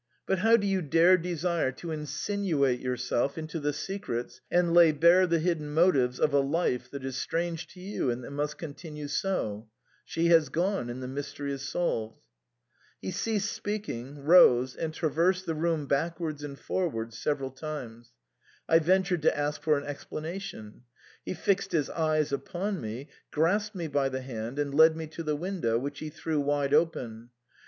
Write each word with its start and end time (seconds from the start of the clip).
But 0.25 0.39
how 0.39 0.57
do 0.57 0.65
you 0.65 0.81
dare 0.81 1.15
desire 1.15 1.71
to 1.73 1.89
insin 1.89 2.49
uate 2.51 2.81
yourself 2.81 3.37
into 3.37 3.59
the 3.59 3.71
secrets 3.71 4.41
and 4.49 4.73
lay 4.73 4.91
bare 4.91 5.27
the 5.27 5.37
hidden 5.37 5.71
motives 5.75 6.19
of 6.19 6.33
a 6.33 6.39
life 6.39 6.89
that 6.89 7.05
is 7.05 7.17
strange 7.17 7.67
to 7.75 7.79
you 7.79 8.09
and 8.09 8.23
that 8.23 8.31
must 8.31 8.57
continue 8.57 9.07
so? 9.07 9.69
She 10.03 10.29
has 10.29 10.49
gone 10.49 10.89
and 10.89 11.03
the 11.03 11.07
mystery 11.07 11.51
is 11.53 11.61
solved." 11.61 12.19
He 12.99 13.11
ceased 13.11 13.51
speaking, 13.51 14.23
rose, 14.23 14.75
and 14.75 14.91
traversed 14.91 15.45
the 15.45 15.53
room 15.53 15.85
back 15.85 16.19
wards 16.19 16.43
and 16.43 16.57
forwards 16.57 17.15
several 17.15 17.51
times. 17.51 18.13
I 18.67 18.79
ventured 18.79 19.21
to 19.21 19.37
ask 19.37 19.61
for 19.61 19.77
an 19.77 19.85
explanation; 19.85 20.81
he 21.23 21.35
fixed 21.35 21.73
his 21.73 21.91
eyes 21.91 22.31
upon 22.31 22.81
me, 22.81 23.07
grasped 23.29 23.75
me 23.75 23.85
by 23.87 24.09
the 24.09 24.21
hand, 24.21 24.57
and 24.57 24.73
led 24.73 24.97
me 24.97 25.05
to 25.09 25.21
the 25.21 25.35
window, 25.35 25.77
which 25.77 25.99
he 25.99 26.09
threw 26.09 26.39
wide 26.39 26.73
open. 26.73 27.29